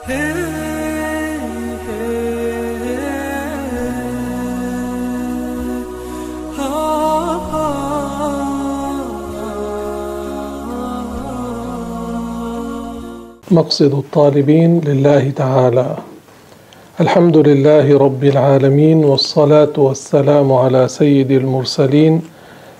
[0.00, 0.34] مقصد
[13.94, 15.96] الطالبين لله تعالى.
[17.00, 22.22] الحمد لله رب العالمين والصلاة والسلام على سيد المرسلين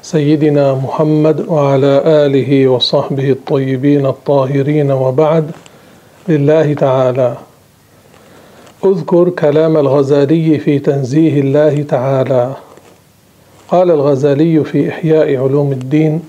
[0.02, 5.50] سيدنا محمد وعلى آله وصحبه الطيبين الطاهرين وبعد.
[6.28, 7.36] لله تعالى.
[8.84, 12.52] اذكر كلام الغزالي في تنزيه الله تعالى.
[13.68, 16.22] قال الغزالي في إحياء علوم الدين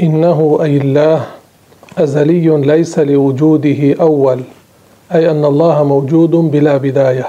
[0.00, 1.26] إنه أي الله
[1.98, 4.40] أزلي ليس لوجوده أول
[5.14, 7.26] أي أن الله موجود بلا بداية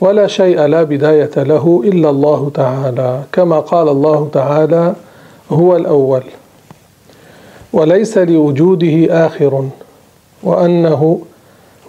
[0.00, 4.94] ولا شيء لا بداية له إلا الله تعالى كما قال الله تعالى
[5.50, 6.22] هو الأول
[7.72, 9.68] وليس لوجوده آخر.
[10.42, 11.20] وأنه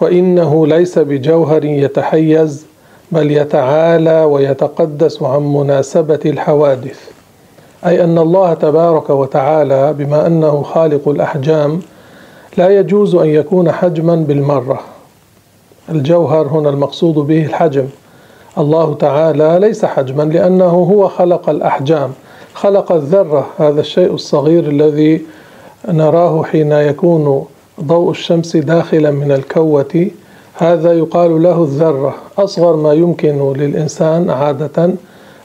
[0.01, 2.65] وإنه ليس بجوهر يتحيز
[3.11, 6.99] بل يتعالى ويتقدس عن مناسبة الحوادث.
[7.85, 11.79] أي أن الله تبارك وتعالى بما أنه خالق الأحجام
[12.57, 14.79] لا يجوز أن يكون حجما بالمرة.
[15.89, 17.85] الجوهر هنا المقصود به الحجم.
[18.57, 22.11] الله تعالى ليس حجما لأنه هو خلق الأحجام.
[22.53, 25.21] خلق الذرة هذا الشيء الصغير الذي
[25.87, 27.45] نراه حين يكون
[27.83, 30.07] ضوء الشمس داخلا من الكوة.
[30.53, 32.15] هذا يقال له الذرة.
[32.37, 34.83] أصغر ما يمكن للإنسان عادة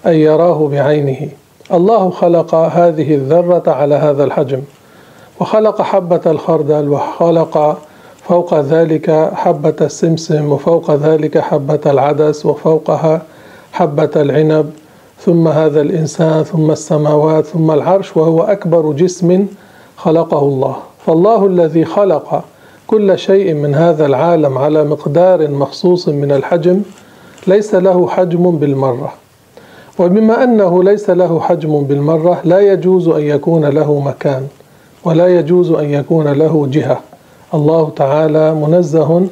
[0.07, 1.29] أن يراه بعينه.
[1.73, 4.61] الله خلق هذه الذرة على هذا الحجم
[5.41, 7.79] وخلق حبة الخردل وخلق
[8.29, 13.23] فوق ذلك حبة السمسم وفوق ذلك حبة العدس وفوقها
[13.73, 14.71] حبة العنب
[15.21, 19.47] ثم هذا الإنسان ثم السماوات ثم العرش وهو أكبر جسم
[19.97, 20.77] خلقه الله.
[21.07, 22.45] فالله الذي خلق
[22.87, 26.83] كل شيء من هذا العالم على مقدار مخصوص من الحجم
[27.47, 29.13] ليس له حجم بالمرة.
[29.99, 34.47] وبما أنه ليس له حجم بالمرة لا يجوز أن يكون له مكان
[35.05, 37.01] ولا يجوز أن يكون له جهة.
[37.55, 39.27] الله تعالى منزه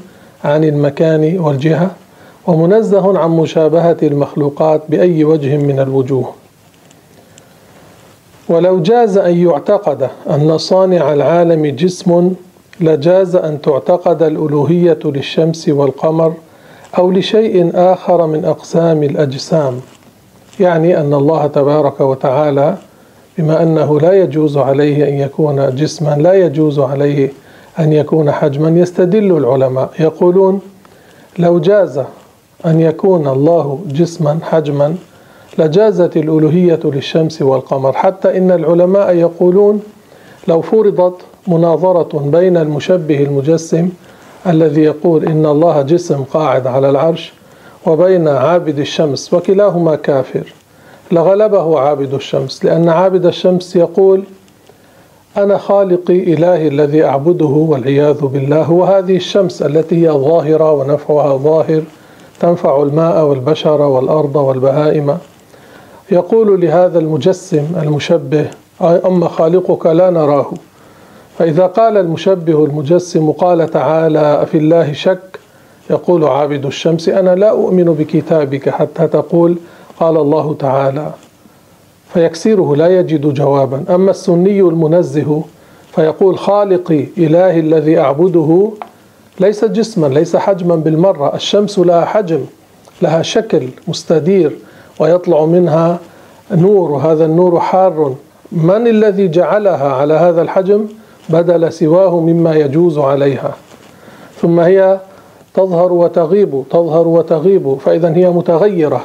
[0.44, 1.90] عن المكان والجهة
[2.46, 6.41] ومنزه عن مشابهة المخلوقات بأي وجه من الوجوه.
[8.48, 12.32] ولو جاز أن يعتقد أن صانع العالم جسم
[12.80, 16.32] لجاز أن تعتقد الألوهية للشمس والقمر
[16.98, 19.80] أو لشيء آخر من أقسام الأجسام.
[20.60, 22.76] يعني أن الله تبارك وتعالى
[23.38, 27.32] بما أنه لا يجوز عليه أن يكون جسما لا يجوز عليه
[27.78, 29.90] أن يكون حجما يستدل العلماء.
[30.00, 30.60] يقولون
[31.38, 32.00] لو جاز
[32.66, 34.94] أن يكون الله جسما حجما
[35.58, 37.92] لجازت الألوهية للشمس والقمر.
[37.92, 39.82] حتى إن العلماء يقولون
[40.48, 43.88] لو فرضت مناظرة بين المشبه المجسم
[44.46, 47.32] الذي يقول إن الله جسم قاعد على العرش
[47.86, 50.52] وبين عابد الشمس وكلاهما كافر
[51.12, 52.64] لغلبه عابد الشمس.
[52.64, 54.24] لأن عابد الشمس يقول
[55.36, 58.70] أنا خالقي إلهي الذي أعبده والعياذ بالله.
[58.70, 61.82] وهذه الشمس التي هي ظاهرة ونفعها ظاهر
[62.40, 65.18] تنفع الماء والبشر والأرض والبهائم.
[66.10, 68.50] يقول لهذا المجسم المشبه
[68.82, 70.52] أما خالقك لا نراه.
[71.38, 75.38] فإذا قال المشبه المجسم قال تعالى أفي الله شك؟
[75.90, 79.56] يقول عابد الشمس أنا لا أؤمن بكتابك حتى تقول
[80.00, 81.10] قال الله تعالى.
[82.14, 83.84] فيكسره لا يجد جوابا.
[83.90, 85.42] أما السني المنزه
[85.94, 88.70] فيقول خالقي إلهي الذي أعبده
[89.40, 91.34] ليس جسما ليس حجما بالمرة.
[91.34, 92.40] الشمس لها حجم
[93.02, 94.52] لها شكل مستدير.
[94.98, 95.98] ويطلع منها
[96.50, 98.14] نور وهذا النور حار.
[98.52, 100.86] من الذي جعلها على هذا الحجم؟
[101.28, 103.54] بدل سواه مما يجوز عليها.
[104.40, 104.98] ثم هي
[105.54, 109.00] تظهر وتغيب تظهر وتغيب فإذا هي متغيرة.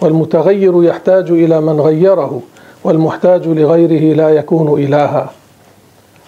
[0.00, 2.40] والمتغير يحتاج إلى من غيره
[2.84, 5.30] والمحتاج لغيره لا يكون إلها.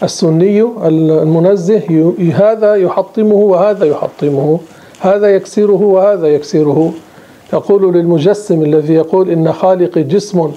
[0.02, 4.58] السني المنزه هذا يحطمه وهذا يحطمه
[5.00, 6.92] هذا يكسره وهذا يكسره.
[7.52, 10.50] يقول للمجسم الذي يقول إن خالق جسم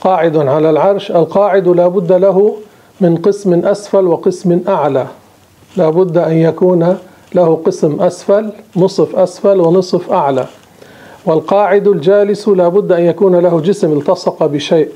[0.00, 2.56] قاعد على العرش القاعد لا بد له
[3.00, 5.06] من قسم أسفل وقسم أعلى.
[5.76, 6.96] لا بد أن يكون
[7.34, 10.46] له قسم أسفل نصف أسفل ونصف أعلى.
[11.26, 14.88] والقاعد الجالس لا بد أن يكون له جسم التصق بشيء.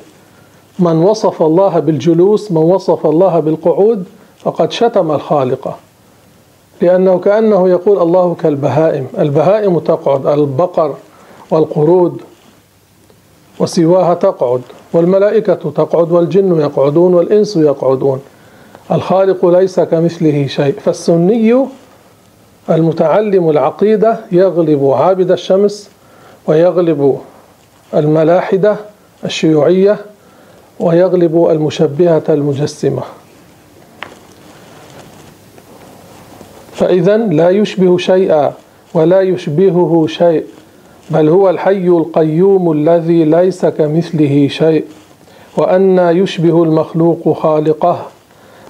[0.78, 4.04] من وصف الله بالجلوس من وصف الله بالقعود
[4.38, 5.76] فقد شتم الخالق.
[6.80, 9.06] لأنه كأنه يقول الله كالبهائم.
[9.18, 10.94] البهائم تقعد البقر
[11.52, 12.20] والقرود
[13.58, 14.62] وسواها تقعد
[14.92, 18.20] والملائكة تقعد والجن يقعدون والإنس يقعدون.
[18.92, 20.74] الخالق ليس كمثله شيء.
[20.80, 21.66] فالسني
[22.70, 25.90] المتعلم العقيدة يغلب عابد الشمس
[26.46, 27.18] ويغلب
[27.94, 28.76] الملاحدة
[29.24, 29.96] الشيوعية
[30.80, 33.02] ويغلب المشبهة المجسمة.
[36.72, 38.52] فإذا لا يشبه شيئا
[38.94, 40.44] ولا يشبهه شيء.
[41.10, 44.84] بل هو الحي القيوم الذي ليس كمثله شيء
[45.56, 48.06] وأن يشبه المخلوق خالقه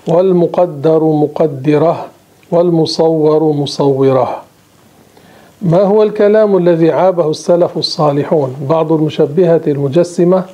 [0.08, 2.06] والمقدر مقدره
[2.50, 4.42] والمصور مصوره.
[5.62, 10.44] ما هو الكلام الذي عابه السلف الصالحون؟ بعض المشبهة المجسمة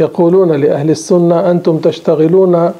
[0.00, 2.72] يقولون لأهل السنة أنتم تشتغلون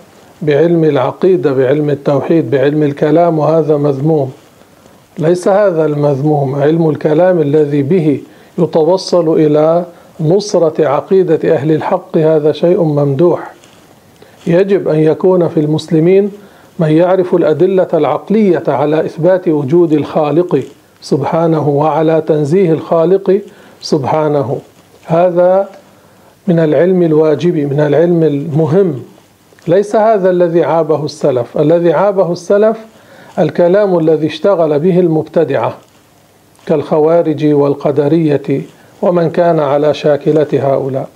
[0.43, 4.33] بعلم العقيدة بعلم التوحيد بعلم الكلام وهذا مذموم.
[5.19, 8.21] ليس هذا المذموم علم الكلام الذي به
[8.59, 9.85] يتوصل إلى
[10.21, 13.53] نصرة عقيدة أهل الحق هذا شيء ممدوح.
[14.47, 16.31] يجب أن يكون في المسلمين
[16.79, 20.63] من يعرف الأدلة العقلية على إثبات وجود الخالق
[21.01, 23.41] سبحانه وعلى تنزيه الخالق
[23.81, 24.59] سبحانه.
[25.05, 25.69] هذا
[26.49, 29.03] من العلم الواجب من العلم المهم.
[29.69, 31.59] ليس هذا الذي عابه السلف.
[31.59, 32.77] الذي عابه السلف
[33.39, 35.75] الكلام الذي اشتغل به المبتدعة
[36.67, 38.63] كالخوارج والقدرية
[39.03, 41.09] ومن كان على شاكلة هؤلاء.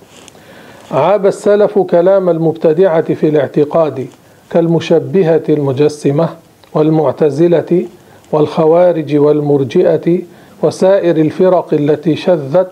[0.91, 4.07] عاب السلف كلام المبتدعة في الاعتقاد
[4.49, 6.29] كالمشبهة المجسمة
[6.73, 7.85] والمعتزلة
[8.31, 10.19] والخوارج والمرجئة
[10.63, 12.71] وسائر الفرق التي شذت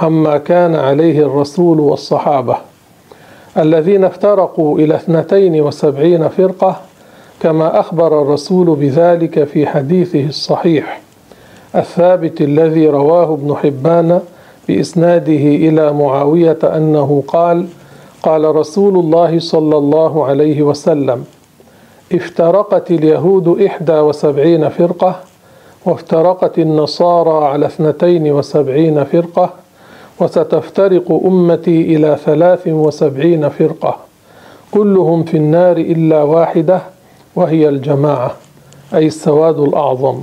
[0.00, 2.56] عما كان عليه الرسول والصحابة
[3.58, 6.80] الذين افترقوا إلى اثنتين وسبعين فرقة
[7.40, 11.00] كما أخبر الرسول بذلك في حديثه الصحيح
[11.74, 14.20] الثابت الذي رواه ابن حبان
[14.68, 17.66] بإسناده إلى معاوية أنه قال
[18.22, 21.24] قال رسول الله صلى الله عليه وسلم
[22.12, 25.20] افترقت اليهود إحدى وسبعين فرقة
[25.86, 29.50] وافترقت النصارى على اثنتين وسبعين فرقة
[30.20, 33.96] وستفترق أمتي إلى ثلاث وسبعين فرقة
[34.70, 36.80] كلهم في النار إلا واحدة
[37.36, 38.34] وهي الجماعة
[38.94, 40.20] أي السواد الأعظم.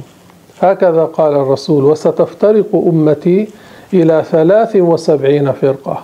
[0.62, 3.48] هكذا قال الرسول وستفترق أمتي
[3.94, 6.00] إلى ثلاث وسبعين فرقة.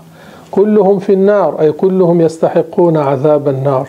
[0.51, 3.87] كلهم في النار أي كلهم يستحقون عذاب النار.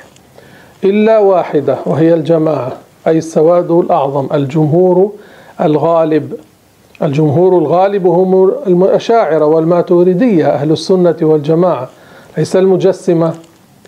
[0.84, 2.72] إلا واحدة وهي الجماعة
[3.06, 5.12] أي السواد الأعظم الجمهور
[5.60, 6.32] الغالب.
[7.02, 11.88] الجمهور الغالب هم الأشاعرة والماتوردية أهل السنة والجماعة.
[12.38, 13.34] ليس المجسمة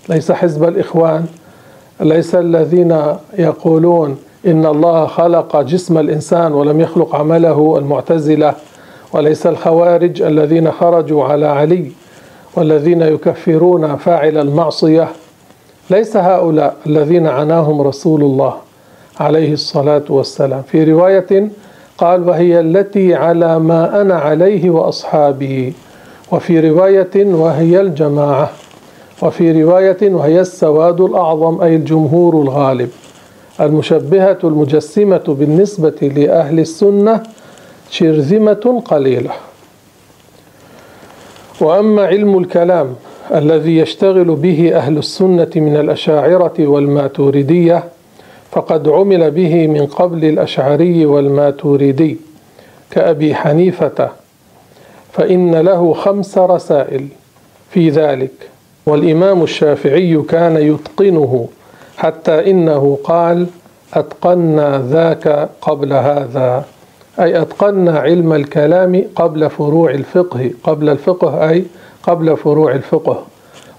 [0.08, 1.26] ليس حزب الإخوان
[2.04, 3.02] ليس الذين
[3.38, 4.16] يقولون
[4.46, 8.54] إن الله خلق جسم الإنسان ولم يخلق عمله المعتزلة
[9.12, 11.92] وليس الخوارج الذين خرجوا على علي
[12.56, 15.08] والذين يكفرون فاعل المعصية.
[15.90, 18.54] ليس هؤلاء الذين عناهم رسول الله
[19.20, 20.62] عليه الصلاة والسلام.
[20.62, 21.48] في رواية
[21.98, 25.72] قال وهي التي على ما أنا عليه وأصحابي
[26.32, 28.50] وفي رواية وهي الجماعة
[29.24, 32.90] وفي رواية وهي السواد الأعظم أي الجمهور الغالب.
[33.60, 37.22] المشبهة المجسمة بالنسبة لأهل السنة
[37.90, 39.30] شرذمة قليلة.
[41.60, 42.94] وأما علم الكلام
[43.34, 47.84] الذي يشتغل به أهل السنة من الأشاعرة والماتوردية
[48.50, 52.16] فقد عمل به من قبل الأشعري والماتوردي
[52.90, 54.10] كأبي حنيفة
[55.12, 57.08] فإن له خمس رسائل
[57.70, 58.53] في ذلك.
[58.86, 61.48] والإمام الشافعي كان يتقنه
[61.96, 63.46] حتى إنه قال
[63.94, 66.64] أتقنا ذاك قبل هذا.
[67.20, 71.64] أي أتقنا علم الكلام قبل فروع الفقه قبل الفقه أي
[72.02, 73.24] قبل فروع الفقه.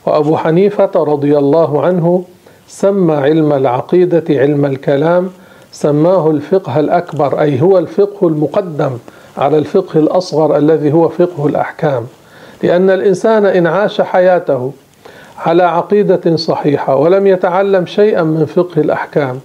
[0.05, 2.23] وأبو حنيفة رضي الله عنه
[2.67, 5.29] سمى علم العقيدة علم الكلام
[5.71, 8.91] سماه الفقه الأكبر أي هو الفقه المقدم
[9.37, 12.05] على الفقه الأصغر الذي هو فقه الأحكام.
[12.63, 14.71] لأن الإنسان إن عاش حياته
[15.37, 19.39] على عقيدة صحيحة ولم يتعلم شيئا من فقه الأحكام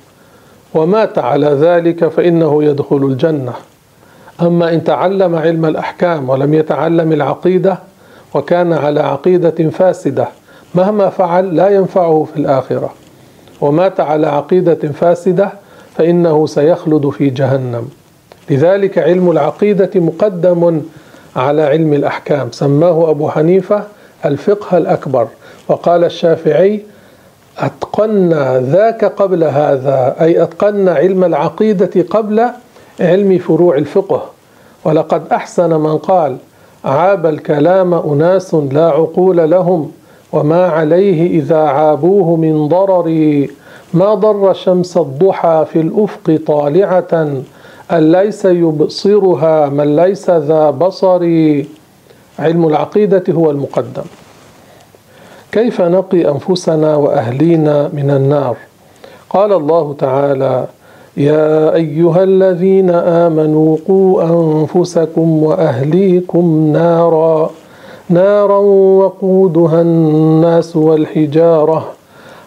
[0.75, 3.53] ومات على ذلك فإنه يدخل الجنة.
[4.43, 7.79] أما إن تعلم علم الأحكام ولم يتعلم العقيدة
[8.35, 10.29] وكان على عقيدة فاسدة
[10.75, 12.91] مهما فعل لا ينفعه في الآخرة.
[13.61, 15.53] ومات على عقيدة فاسدة
[15.97, 17.89] فإنه سيخلد في جهنم.
[18.51, 20.83] لذلك علم العقيدة مقدم
[21.37, 23.83] على علم الأحكام سماه أبو حنيفة
[24.25, 25.29] الفقه الأكبر.
[25.71, 26.81] وقال الشافعي
[27.59, 32.47] أتقنا ذاك قبل هذا أي أتقنا علم العقيدة قبل
[33.01, 34.23] علم فروع الفقه.
[34.85, 36.37] ولقد أحسن من قال
[36.85, 39.93] عاب الكلام أناس لا عقول لهم
[40.33, 43.47] وما عليه إذا عابوه من ضرر.
[43.95, 47.43] ما ضر شمس الضحى في الأفق طالعة
[47.93, 51.23] أن ليس يبصرها من ليس ذا بصر.
[52.39, 54.05] علم العقيدة هو المقدم.
[55.53, 58.57] كيف نقي أنفسنا وأهلينا من النار؟
[59.31, 60.67] قال الله تعالى
[61.17, 67.51] يا أيها الذين آمنوا قوا أنفسكم وأهليكم نارا.
[68.09, 68.59] نارا
[68.99, 71.85] وقودها الناس والحجارة.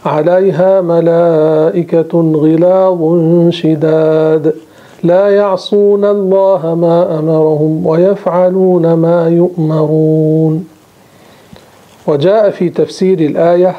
[0.06, 3.02] عليها ملائكة غلاظ
[3.50, 4.56] شداد.
[5.04, 10.73] لا يعصون الله ما أمرهم ويفعلون ما يؤمرون.
[12.08, 13.76] وجاء في تفسير الآية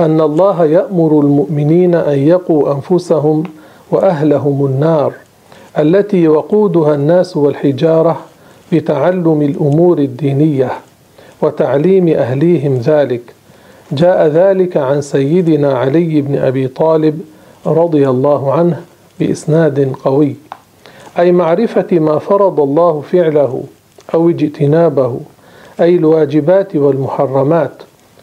[0.00, 3.42] أن الله يأمر المؤمنين أن يقوا أنفسهم
[3.90, 5.12] وأهلهم النار
[5.78, 8.20] التي وقودها الناس والحجارة
[8.72, 10.70] بتعلم الأمور الدينية
[11.42, 13.22] وتعليم أهليهم ذلك.
[13.92, 17.20] جاء ذلك عن سيدنا علي بن أبي طالب
[17.66, 18.80] رضي الله عنه
[19.20, 20.36] بإسناد قوي.
[21.18, 23.62] أي معرفة ما فرض الله فعله
[24.14, 25.20] أو اجتنابه
[25.80, 27.82] أي الواجبات والمحرمات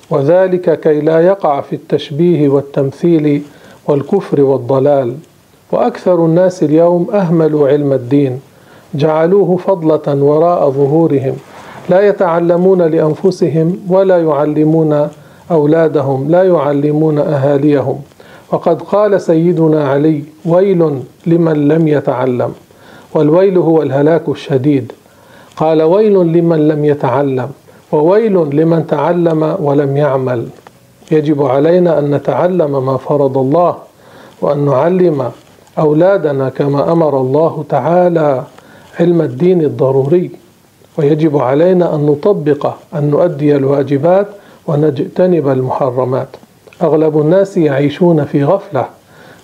[0.09, 3.41] وذلك كي لا يقع في التشبيه والتمثيل
[3.87, 5.15] والكفر والضلال.
[5.71, 8.39] وأكثر الناس اليوم أهملوا علم الدين
[8.93, 11.35] جعلوه فضلة وراء ظهورهم
[11.89, 15.07] لا يتعلمون لأنفسهم ولا يعلمون
[15.51, 18.01] أولادهم لا يعلمون أهاليهم.
[18.51, 22.53] وقد قال سيدنا علي ويل لمن لم يتعلم
[23.13, 24.91] والويل هو الهلاك الشديد.
[25.57, 27.49] قال ويل لمن لم يتعلم
[27.91, 30.47] وويل لمن تعلم ولم يعمل.
[31.11, 33.75] يجب علينا أن نتعلم ما فرض الله
[34.41, 35.31] وأن نعلم
[35.79, 38.43] أولادنا كما أمر الله تعالى
[38.99, 40.31] علم الدين الضروري.
[40.97, 44.27] ويجب علينا أن نطبق أن نؤدي الواجبات
[44.67, 46.27] ونجتنب المحرمات.
[46.81, 48.85] أغلب الناس يعيشون في غفلة.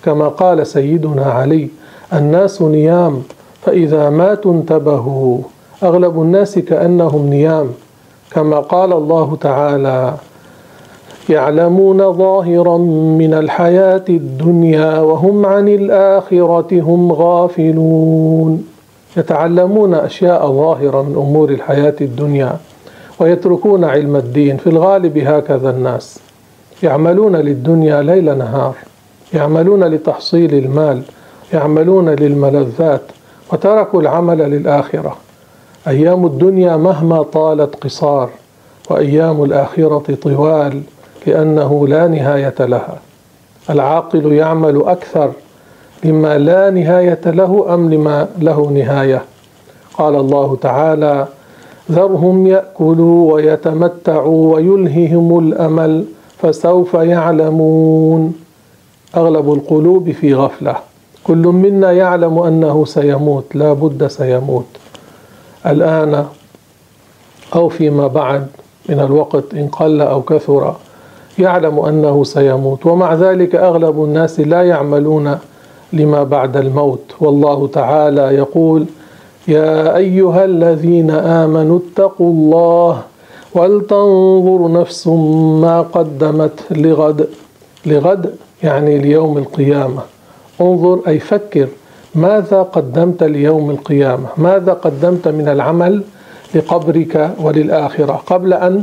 [0.04, 1.68] كما قال سيدنا علي
[2.12, 3.22] الناس نيام
[3.62, 5.38] فإذا ماتوا انتبهوا.
[5.82, 7.70] أغلب الناس كأنهم نيام
[8.30, 10.14] كما قال الله تعالى
[11.28, 12.78] يعلمون ظاهرا
[13.18, 18.66] من الحياة الدنيا وهم عن الآخرة هم غافلون.
[19.16, 22.56] يتعلمون أشياء ظاهرة من أمور الحياة الدنيا
[23.18, 26.18] ويتركون علم الدين في الغالب هكذا الناس.
[26.82, 28.74] يعملون للدنيا ليل نهار
[29.34, 31.02] يعملون لتحصيل المال
[31.52, 33.02] يعملون للملذات
[33.52, 35.16] وتركوا العمل للآخرة.
[35.88, 38.30] أيام الدنيا مهما طالت قصار
[38.90, 40.82] وأيام الآخرة طوال
[41.26, 42.98] لأنه لا نهاية لها.
[43.70, 45.32] العاقل يعمل أكثر
[46.04, 49.22] لما لا نهاية له أم لما له نهاية.
[49.98, 51.28] قال الله تعالى
[51.90, 56.04] ذرهم يأكلوا ويتمتعوا ويلههم الأمل
[56.38, 58.34] فسوف يعلمون.
[59.16, 60.76] أغلب القلوب في غفلة.
[61.24, 64.66] كل منا يعلم أنه سيموت لا بد سيموت.
[65.66, 66.26] الآن
[67.54, 68.46] أو فيما بعد
[68.88, 70.74] من الوقت إن قل أو كثر
[71.38, 72.86] يعلم أنه سيموت.
[72.86, 75.38] ومع ذلك أغلب الناس لا يعملون
[75.92, 77.04] لما بعد الموت.
[77.20, 78.86] والله تعالى يقول
[79.48, 83.02] يا أيها الذين آمنوا اتقوا الله
[83.54, 85.06] ولتنظر نفس
[85.62, 87.28] ما قدمت لغد
[87.86, 90.02] لغد يعني ليوم القيامة.
[90.60, 91.68] انظر أي فكر
[92.14, 96.02] ماذا قدمت ليوم القيامة؟ ماذا قدمت من العمل
[96.54, 98.82] لقبرك وللآخرة قبل أن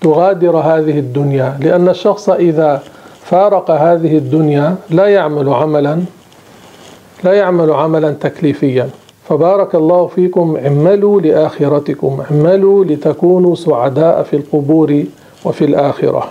[0.00, 2.82] تغادر هذه الدنيا؟ لأن الشخص إذا
[3.22, 5.98] فارق هذه الدنيا لا يعمل عملا
[7.24, 8.88] لا يعمل عملا تكليفيا.
[9.28, 15.04] فبارك الله فيكم اعملوا لآخرتكم اعملوا لتكونوا سعداء في القبور
[15.44, 16.28] وفي الآخرة.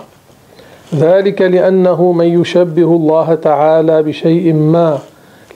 [0.94, 4.98] ذلك لأنه من يشبه الله تعالى بشيء ما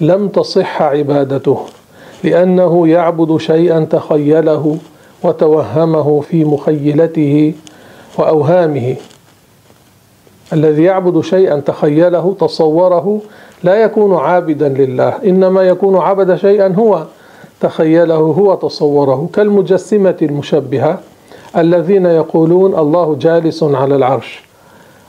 [0.01, 1.59] لم تصح عبادته
[2.25, 4.77] لأنه يعبد شيئا تخيله
[5.23, 7.55] وتوهمه في مخيلته
[8.19, 8.97] وأوهامه.
[10.53, 13.21] الذي يعبد شيئا تخيله تصوره
[13.65, 17.07] لا يكون عابدا لله إنما يكون عبد شيئا هو
[17.61, 19.29] تخيله هو تصوره.
[19.33, 20.99] كالمجسمة المشبهة
[21.57, 24.43] الذين يقولون الله جالس على العرش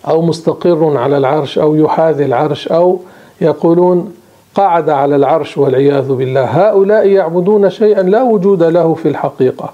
[0.08, 3.00] أو مستقر على العرش أو يحاذي العرش أو
[3.42, 4.14] يقولون
[4.56, 6.44] قعد على العرش والعياذ بالله.
[6.44, 9.74] هؤلاء يعبدون شيئا لا وجود له في الحقيقة.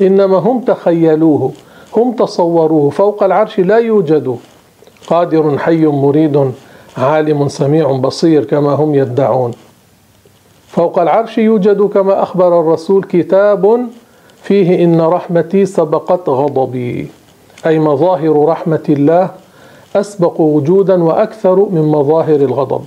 [0.00, 1.52] إنما هم تخيلوه
[1.96, 2.90] هم تصوروه.
[2.90, 4.36] فوق العرش لا يوجد.
[5.06, 6.52] قادر حي مريد
[6.98, 9.50] عالم سميع بصير كما هم يدعون.
[10.68, 13.88] فوق العرش يوجد كما أخبر الرسول كتاب
[14.42, 17.08] فيه إن رحمتي سبقت غضبي.
[17.66, 19.30] أي مظاهر رحمة الله
[19.96, 22.84] أسبق وجودا وأكثر من مظاهر الغضب.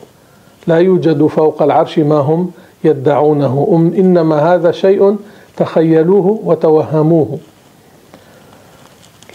[0.68, 2.52] لا يوجد فوق العرش ما هم
[2.84, 3.92] يدعونه.
[3.98, 5.16] إنما هذا شيء
[5.58, 7.38] تخيلوه وتوهموه.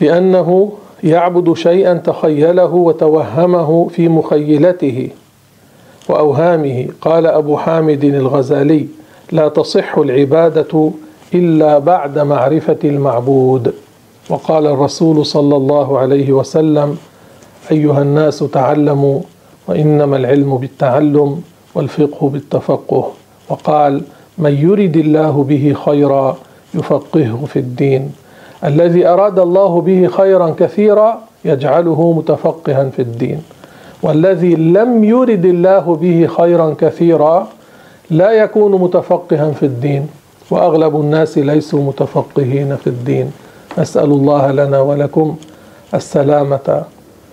[0.01, 0.73] لأنه
[1.05, 5.09] يعبد شيئا تخيله وتوهمه في مخيلته
[6.09, 6.89] وأوهامه.
[7.01, 8.87] قال أبو حامد الغزالي
[9.33, 10.91] لا تصح العبادة
[11.35, 13.75] إلا بعد معرفة المعبود.
[14.31, 16.97] وقال الرسول صلى الله عليه وسلم
[17.71, 19.21] أيها الناس تعلموا
[19.69, 21.43] وإنما العلم بالتعلم
[21.75, 23.13] والفقه بالتفقه.
[23.49, 24.03] وقال
[24.39, 26.37] من يرد الله به خيرا
[26.75, 28.13] يفقهه في الدين.
[28.65, 33.43] الذي أراد الله به خيرا كثيرا يجعله متفقها في الدين.
[34.03, 37.49] والذي لم يرد الله به خيرا كثيرا
[38.11, 40.07] لا يكون متفقها في الدين.
[40.51, 43.33] وأغلب الناس ليسوا متفقهين في الدين.
[43.79, 45.37] نسأل الله لنا ولكم
[45.95, 46.83] السلامة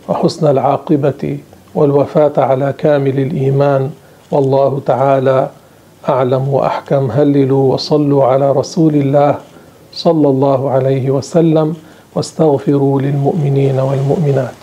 [0.09, 1.37] وحسن العاقبة
[1.75, 3.89] والوفاة على كامل الإيمان.
[4.31, 5.49] والله تعالى
[6.09, 7.11] أعلم وأحكم.
[7.11, 9.35] هللوا وصلوا على رسول الله
[9.93, 11.75] صلى الله عليه وسلم
[12.15, 14.62] واستغفروا للمؤمنين والمؤمنات.